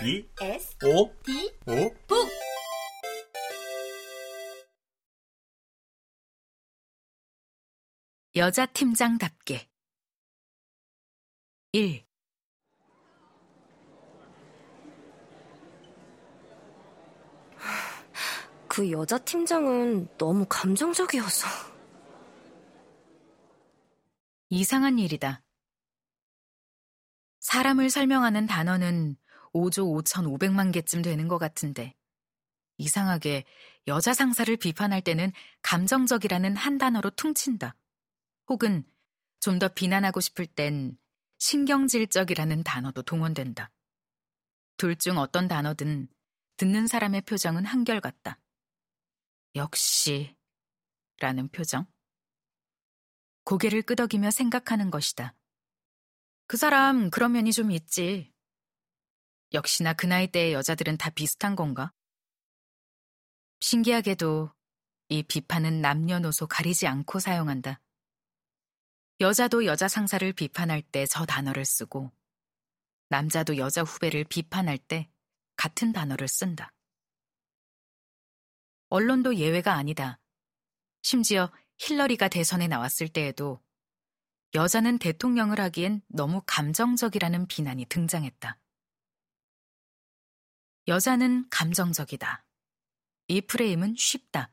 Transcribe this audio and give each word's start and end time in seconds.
B 0.00 0.26
S 0.40 0.78
O 0.82 1.14
D 1.24 1.52
O 1.66 1.94
북 2.06 2.26
여자 8.34 8.64
팀장답게 8.64 9.68
1. 11.72 12.06
그 18.68 18.90
여자 18.90 19.18
팀장은 19.18 20.16
너무 20.16 20.46
감정적이어서. 20.48 21.46
이상한 24.48 24.98
일이다. 24.98 25.42
사람을 27.40 27.90
설명하는 27.90 28.46
단어는 28.46 29.18
5조 29.54 30.04
5,500만 30.04 30.72
개쯤 30.72 31.02
되는 31.02 31.28
것 31.28 31.38
같은데, 31.38 31.94
이상하게 32.78 33.44
여자 33.88 34.14
상사를 34.14 34.54
비판할 34.56 35.02
때는 35.02 35.32
감정적이라는 35.62 36.56
한 36.56 36.78
단어로 36.78 37.10
퉁친다. 37.10 37.76
혹은 38.48 38.84
좀 39.40 39.58
더 39.58 39.68
비난하고 39.68 40.20
싶을 40.20 40.46
땐 40.46 40.98
신경질적이라는 41.38 42.62
단어도 42.62 43.02
동원된다. 43.02 43.70
둘 44.76 44.96
중 44.96 45.18
어떤 45.18 45.48
단어든 45.48 46.08
듣는 46.56 46.86
사람의 46.86 47.22
표정은 47.22 47.64
한결같다. 47.64 48.38
역시 49.56 50.36
라는 51.18 51.48
표정. 51.48 51.86
고개를 53.44 53.82
끄덕이며 53.82 54.30
생각하는 54.30 54.90
것이다. 54.90 55.34
그 56.46 56.56
사람 56.56 57.10
그런 57.10 57.32
면이 57.32 57.52
좀 57.52 57.70
있지. 57.70 58.32
역시나 59.52 59.94
그 59.94 60.06
나이대의 60.06 60.52
여자들은 60.52 60.96
다 60.96 61.10
비슷한 61.10 61.56
건가? 61.56 61.92
신기하게도 63.60 64.52
이 65.08 65.22
비판은 65.24 65.80
남녀노소 65.80 66.46
가리지 66.46 66.86
않고 66.86 67.18
사용한다. 67.18 67.80
여자도 69.20 69.66
여자 69.66 69.88
상사를 69.88 70.32
비판할 70.32 70.82
때 70.82 71.04
저 71.06 71.26
단어를 71.26 71.64
쓰고, 71.64 72.12
남자도 73.08 73.56
여자 73.58 73.82
후배를 73.82 74.24
비판할 74.24 74.78
때 74.78 75.10
같은 75.56 75.92
단어를 75.92 76.28
쓴다. 76.28 76.72
언론도 78.88 79.36
예외가 79.36 79.74
아니다. 79.74 80.20
심지어 81.02 81.52
힐러리가 81.78 82.28
대선에 82.28 82.68
나왔을 82.68 83.08
때에도 83.08 83.60
여자는 84.54 84.98
대통령을 84.98 85.60
하기엔 85.60 86.02
너무 86.08 86.42
감정적이라는 86.46 87.46
비난이 87.46 87.86
등장했다. 87.86 88.58
여자는 90.90 91.48
감정적이다. 91.50 92.44
이 93.28 93.40
프레임은 93.42 93.94
쉽다. 93.96 94.50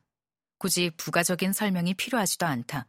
굳이 0.60 0.92
부가적인 0.92 1.52
설명이 1.52 1.96
필요하지도 1.96 2.46
않다. 2.46 2.88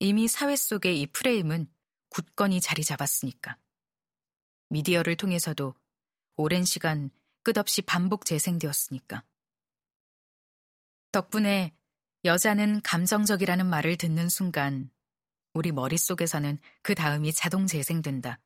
이미 0.00 0.26
사회 0.26 0.56
속의 0.56 1.00
이 1.00 1.06
프레임은 1.06 1.72
굳건히 2.08 2.60
자리 2.60 2.82
잡았으니까. 2.82 3.56
미디어를 4.70 5.16
통해서도 5.16 5.76
오랜 6.34 6.64
시간 6.64 7.10
끝없이 7.44 7.82
반복 7.82 8.24
재생되었으니까. 8.24 9.22
덕분에 11.12 11.76
여자는 12.24 12.80
감정적이라는 12.82 13.64
말을 13.64 13.96
듣는 13.96 14.28
순간 14.28 14.90
우리 15.52 15.70
머릿속에서는 15.70 16.58
그 16.82 16.96
다음이 16.96 17.32
자동 17.32 17.68
재생된다. 17.68 18.40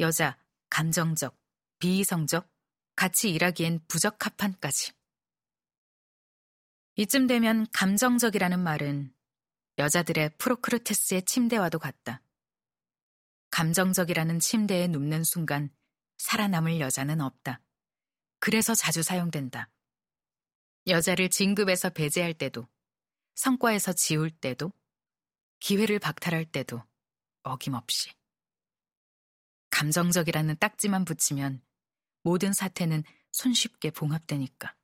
여자, 0.00 0.36
감정적, 0.70 1.38
비이성적, 1.78 2.52
같이 2.96 3.30
일하기엔 3.30 3.80
부적합한까지. 3.88 4.92
이쯤 6.96 7.26
되면 7.26 7.66
감정적이라는 7.72 8.60
말은 8.60 9.12
여자들의 9.78 10.30
프로크루테스의 10.38 11.22
침대와도 11.24 11.78
같다. 11.80 12.22
감정적이라는 13.50 14.38
침대에 14.38 14.86
눕는 14.88 15.24
순간 15.24 15.70
살아남을 16.18 16.80
여자는 16.80 17.20
없다. 17.20 17.60
그래서 18.38 18.74
자주 18.74 19.02
사용된다. 19.02 19.70
여자를 20.86 21.30
진급에서 21.30 21.90
배제할 21.90 22.34
때도, 22.34 22.68
성과에서 23.34 23.92
지울 23.92 24.30
때도, 24.30 24.72
기회를 25.60 25.98
박탈할 25.98 26.44
때도 26.44 26.82
어김없이. 27.42 28.10
감정적이라는 29.70 30.56
딱지만 30.58 31.04
붙이면 31.04 31.62
모든 32.24 32.52
사태는 32.52 33.04
손쉽게 33.30 33.90
봉합되니까. 33.90 34.74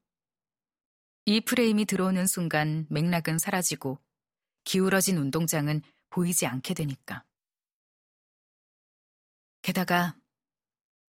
이 1.25 1.41
프레임이 1.41 1.87
들어오는 1.87 2.27
순간 2.27 2.87
맥락은 2.91 3.39
사라지고 3.39 3.99
기울어진 4.65 5.17
운동장은 5.19 5.83
보이지 6.11 6.47
않게 6.47 6.75
되니까. 6.75 7.25
게다가 9.63 10.17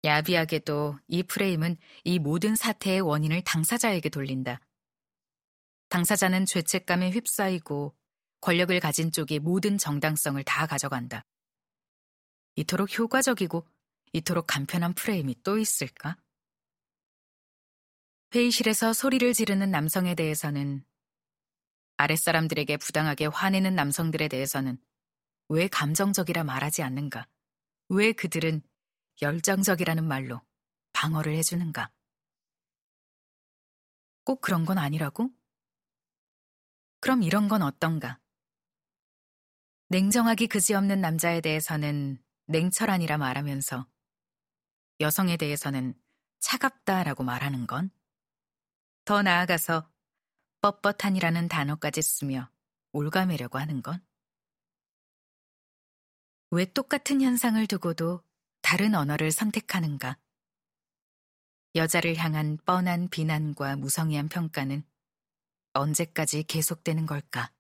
야비하게도 0.05 0.99
이 1.09 1.23
프레임은 1.23 1.77
이 2.05 2.19
모든 2.19 2.57
사태의 2.57 3.01
원인을 3.01 3.43
당사자에게 3.43 4.09
돌린다. 4.09 4.61
당사자는 5.89 6.47
죄책감에 6.47 7.11
휩싸이고 7.11 7.95
권력을 8.41 8.79
가진 8.81 9.13
쪽이 9.13 9.41
모든 9.41 9.77
정당성을 9.77 10.43
다 10.45 10.67
가져간다. 10.67 11.25
이토록 12.57 12.97
효과적이고 12.99 13.67
이토록 14.13 14.47
간편한 14.47 14.95
프레임이 14.95 15.43
또 15.43 15.59
있을까? 15.59 16.17
회의실에서 18.35 18.93
소리를 18.93 19.33
지르는 19.33 19.71
남성에 19.71 20.15
대해서는 20.15 20.85
아랫사람들에게 21.97 22.77
부당하게 22.79 23.27
화내는 23.27 23.75
남성들에 23.75 24.29
대해서는 24.29 24.79
왜 25.49 25.69
감정적이라 25.69 26.45
말하지 26.45 26.83
않는가? 26.83 27.27
왜 27.89 28.13
그들은 28.13 28.63
열정적이라는 29.21 30.07
말로 30.07 30.41
방어를 30.93 31.35
해주는가? 31.37 31.91
꼭 34.25 34.41
그런 34.41 34.65
건 34.65 34.79
아니라고? 34.79 35.31
그럼 37.01 37.23
이런 37.23 37.49
건 37.49 37.63
어떤가? 37.63 38.19
냉정하기 39.89 40.47
그지없는 40.47 41.01
남자에 41.01 41.41
대해서는 41.41 42.23
냉철한이라 42.47 43.19
말하면서 43.19 43.87
여성에 45.01 45.39
대해서는 45.39 45.95
차갑다라고 46.41 47.25
말하는 47.25 47.67
건? 47.67 47.91
더 49.07 49.23
나아가서 49.23 49.91
뻣뻣한이라는 50.61 51.49
단어까지 51.49 52.03
쓰며 52.03 52.51
올가매려고 52.93 53.59
하는 53.59 53.83
건? 53.83 54.05
왜 56.51 56.67
똑같은 56.67 57.23
현상을 57.23 57.67
두고도 57.67 58.23
다른 58.61 58.95
언어를 58.95 59.33
선택하는가? 59.33 60.19
여자를 61.77 62.17
향한 62.17 62.59
뻔한 62.67 63.09
비난과 63.09 63.77
무성의한 63.77 64.29
평가는 64.29 64.85
언제까지 65.73 66.43
계속되는 66.43 67.07
걸까? 67.07 67.53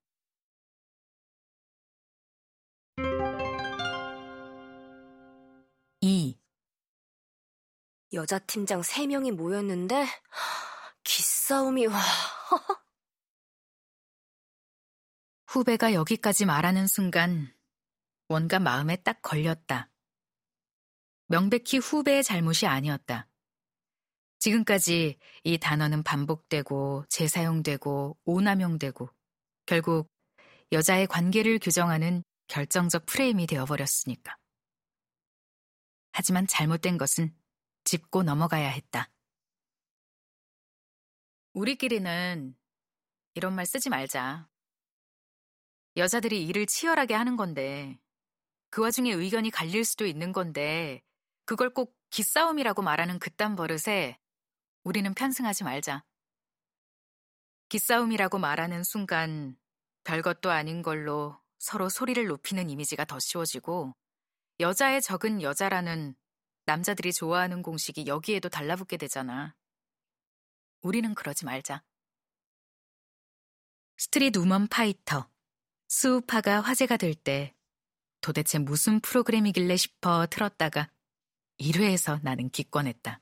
여자 8.12 8.38
팀장 8.38 8.80
3명이 8.80 9.32
모였는데, 9.32 10.06
기싸움이, 11.04 11.86
와. 11.86 12.00
후배가 15.46 15.94
여기까지 15.94 16.44
말하는 16.44 16.86
순간 16.86 17.52
뭔가 18.28 18.58
마음에 18.58 18.96
딱 18.96 19.20
걸렸다. 19.22 19.90
명백히 21.26 21.78
후배의 21.78 22.24
잘못이 22.24 22.66
아니었다. 22.66 23.28
지금까지 24.38 25.18
이 25.44 25.58
단어는 25.58 26.02
반복되고 26.02 27.04
재사용되고 27.08 28.18
오남용되고 28.24 29.08
결국 29.66 30.08
여자의 30.72 31.06
관계를 31.06 31.58
규정하는 31.58 32.24
결정적 32.48 33.06
프레임이 33.06 33.46
되어버렸으니까. 33.46 34.36
하지만 36.12 36.46
잘못된 36.46 36.98
것은 36.98 37.34
짚고 37.90 38.22
넘어가야 38.22 38.68
했다. 38.68 39.10
우리끼리는 41.54 42.56
이런 43.34 43.52
말 43.56 43.66
쓰지 43.66 43.90
말자. 43.90 44.48
여자들이 45.96 46.46
일을 46.46 46.66
치열하게 46.66 47.14
하는 47.14 47.36
건데, 47.36 47.98
그 48.68 48.80
와중에 48.80 49.10
의견이 49.10 49.50
갈릴 49.50 49.84
수도 49.84 50.06
있는 50.06 50.30
건데, 50.30 51.02
그걸 51.44 51.74
꼭 51.74 51.98
기싸움이라고 52.10 52.80
말하는 52.80 53.18
그딴 53.18 53.56
버릇에 53.56 54.20
우리는 54.84 55.12
편승하지 55.12 55.64
말자. 55.64 56.04
기싸움이라고 57.70 58.38
말하는 58.38 58.84
순간 58.84 59.58
별것도 60.04 60.52
아닌 60.52 60.82
걸로 60.82 61.40
서로 61.58 61.88
소리를 61.88 62.24
높이는 62.24 62.70
이미지가 62.70 63.04
더 63.06 63.18
씌워지고 63.18 63.96
여자의 64.60 65.02
적은 65.02 65.42
여자라는 65.42 66.14
남자들이 66.70 67.12
좋아하는 67.12 67.62
공식이 67.62 68.06
여기에도 68.06 68.48
달라붙게 68.48 68.96
되잖아. 68.96 69.56
우리는 70.82 71.16
그러지 71.16 71.44
말자. 71.44 71.82
스트릿 73.96 74.36
우먼 74.36 74.68
파이터, 74.68 75.28
스우파가 75.88 76.60
화제가 76.60 76.96
될 76.96 77.14
때 77.14 77.56
도대체 78.20 78.60
무슨 78.60 79.00
프로그램이길래 79.00 79.76
싶어 79.76 80.28
틀었다가 80.28 80.92
1회에서 81.58 82.22
나는 82.22 82.48
기권했다. 82.50 83.20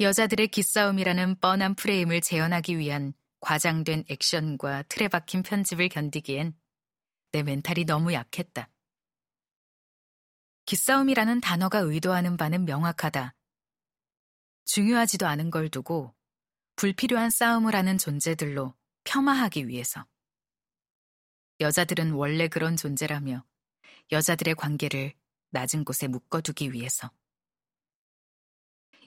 여자들의 0.00 0.48
기싸움이라는 0.48 1.40
뻔한 1.40 1.74
프레임을 1.74 2.20
재현하기 2.20 2.76
위한 2.76 3.14
과장된 3.40 4.04
액션과 4.10 4.82
틀에 4.90 5.08
박힌 5.08 5.42
편집을 5.42 5.88
견디기엔 5.88 6.54
내 7.32 7.42
멘탈이 7.42 7.86
너무 7.86 8.12
약했다. 8.12 8.68
기싸움이라는 10.68 11.40
단어가 11.40 11.78
의도하는 11.78 12.36
바는 12.36 12.66
명확하다. 12.66 13.34
중요하지도 14.66 15.26
않은 15.26 15.50
걸 15.50 15.70
두고 15.70 16.14
불필요한 16.76 17.30
싸움을 17.30 17.74
하는 17.74 17.96
존재들로 17.96 18.74
폄하하기 19.04 19.66
위해서. 19.66 20.04
여자들은 21.60 22.10
원래 22.10 22.48
그런 22.48 22.76
존재라며 22.76 23.46
여자들의 24.12 24.56
관계를 24.56 25.14
낮은 25.52 25.86
곳에 25.86 26.06
묶어두기 26.06 26.74
위해서. 26.74 27.10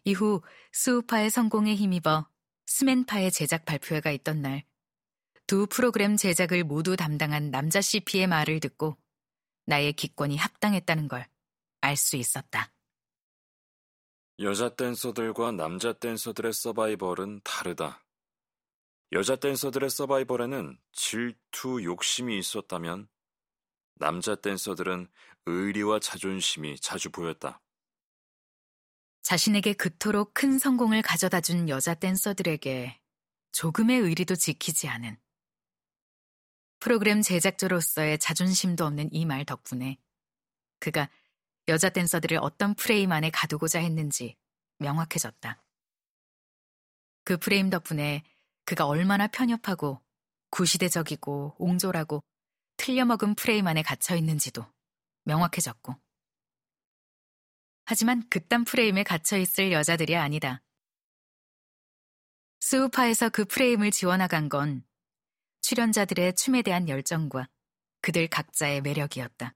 이후 0.03 0.41
스우파의 0.71 1.29
성공에 1.29 1.75
힘입어 1.75 2.27
스맨파의 2.65 3.31
제작 3.31 3.65
발표회가 3.65 4.09
있던 4.09 4.41
날, 4.41 4.63
두 5.45 5.67
프로그램 5.67 6.17
제작을 6.17 6.63
모두 6.63 6.95
담당한 6.95 7.51
남자 7.51 7.81
CP의 7.81 8.25
말을 8.25 8.61
듣고 8.61 8.97
나의 9.67 9.93
기권이 9.93 10.37
합당했다는 10.37 11.07
걸 11.07 11.29
알 11.81 11.95
수 11.95 12.15
있었다. 12.15 12.71
여자 14.39 14.69
댄서들과 14.75 15.51
남자 15.51 15.93
댄서들의 15.93 16.53
서바이벌은 16.53 17.41
다르다. 17.43 18.03
여자 19.11 19.35
댄서들의 19.35 19.89
서바이벌에는 19.89 20.79
질투, 20.93 21.83
욕심이 21.83 22.37
있었다면 22.39 23.07
남자 23.95 24.35
댄서들은 24.35 25.07
의리와 25.45 25.99
자존심이 25.99 26.79
자주 26.79 27.11
보였다. 27.11 27.61
자신에게 29.21 29.73
그토록 29.73 30.33
큰 30.33 30.57
성공을 30.57 31.01
가져다 31.03 31.41
준 31.41 31.69
여자 31.69 31.93
댄서들에게 31.93 32.99
조금의 33.51 33.99
의리도 33.99 34.35
지키지 34.35 34.87
않은 34.87 35.17
프로그램 36.79 37.21
제작자로서의 37.21 38.17
자존심도 38.17 38.85
없는 38.85 39.09
이 39.13 39.25
말 39.25 39.45
덕분에 39.45 39.99
그가 40.79 41.09
여자 41.71 41.89
댄서들을 41.89 42.37
어떤 42.41 42.75
프레임 42.75 43.13
안에 43.13 43.29
가두고자 43.29 43.79
했는지 43.79 44.35
명확해졌다. 44.79 45.63
그 47.23 47.37
프레임 47.37 47.69
덕분에 47.69 48.23
그가 48.65 48.85
얼마나 48.85 49.27
편협하고 49.27 50.01
구시대적이고 50.49 51.55
옹졸하고 51.57 52.21
틀려먹은 52.75 53.35
프레임 53.35 53.67
안에 53.67 53.83
갇혀 53.83 54.17
있는지도 54.17 54.65
명확해졌고. 55.23 55.95
하지만 57.85 58.27
그딴 58.29 58.65
프레임에 58.65 59.03
갇혀 59.03 59.37
있을 59.37 59.71
여자들이 59.71 60.17
아니다. 60.17 60.61
스우파에서 62.59 63.29
그 63.29 63.45
프레임을 63.45 63.91
지원나간 63.91 64.49
건 64.49 64.83
출연자들의 65.61 66.35
춤에 66.35 66.63
대한 66.63 66.89
열정과 66.89 67.47
그들 68.01 68.27
각자의 68.27 68.81
매력이었다. 68.81 69.55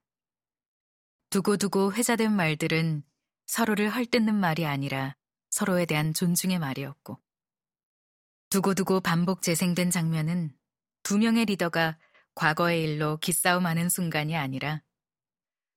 두고두고 1.35 1.91
회자된 1.91 2.31
말들은 2.31 3.03
서로를 3.45 3.93
헐뜯는 3.93 4.33
말이 4.33 4.65
아니라 4.65 5.17
서로에 5.49 5.85
대한 5.85 6.13
존중의 6.13 6.59
말이었고, 6.59 7.21
두고두고 8.51 9.01
반복 9.01 9.41
재생된 9.41 9.91
장면은 9.91 10.55
두 11.03 11.17
명의 11.17 11.43
리더가 11.43 11.99
과거의 12.35 12.83
일로 12.83 13.17
기싸움하는 13.17 13.89
순간이 13.89 14.37
아니라 14.37 14.81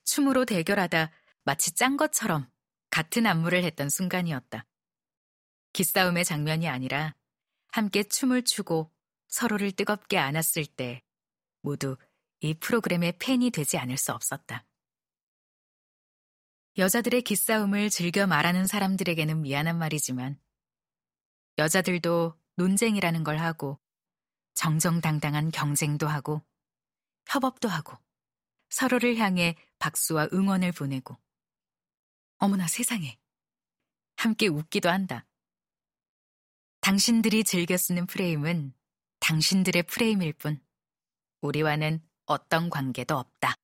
춤으로 0.04 0.44
대결하다 0.44 1.10
마치 1.42 1.74
짠 1.74 1.96
것처럼 1.96 2.48
같은 2.90 3.26
안무를 3.26 3.64
했던 3.64 3.88
순간이었다. 3.88 4.64
기싸움의 5.72 6.24
장면이 6.24 6.68
아니라 6.68 7.16
함께 7.72 8.04
춤을 8.04 8.44
추고 8.44 8.92
서로를 9.26 9.72
뜨겁게 9.72 10.18
안았을 10.18 10.66
때 10.66 11.02
모두 11.62 11.96
이 12.38 12.54
프로그램의 12.54 13.18
팬이 13.18 13.50
되지 13.50 13.76
않을 13.76 13.96
수 13.96 14.12
없었다. 14.12 14.67
여자들의 16.78 17.22
기싸움을 17.22 17.90
즐겨 17.90 18.28
말하는 18.28 18.68
사람들에게는 18.68 19.42
미안한 19.42 19.78
말이지만 19.78 20.40
여자들도 21.58 22.38
논쟁이라는 22.54 23.24
걸 23.24 23.38
하고 23.38 23.80
정정당당한 24.54 25.50
경쟁도 25.50 26.06
하고 26.06 26.40
협업도 27.26 27.68
하고 27.68 27.98
서로를 28.70 29.16
향해 29.16 29.56
박수와 29.80 30.28
응원을 30.32 30.70
보내고 30.70 31.16
어머나 32.38 32.68
세상에 32.68 33.18
함께 34.16 34.46
웃기도 34.46 34.88
한다. 34.88 35.26
당신들이 36.80 37.42
즐겨 37.42 37.76
쓰는 37.76 38.06
프레임은 38.06 38.72
당신들의 39.18 39.82
프레임일 39.82 40.32
뿐 40.34 40.64
우리와는 41.40 42.00
어떤 42.26 42.70
관계도 42.70 43.16
없다. 43.16 43.54